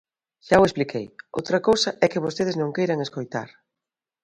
Xa 0.47 0.55
o 0.61 0.67
expliquei, 0.69 1.05
outra 1.37 1.59
cousa 1.67 1.89
é 2.03 2.05
que 2.11 2.23
vostedes 2.25 2.55
non 2.57 2.73
queiran 2.75 3.03
escoitar. 3.05 3.49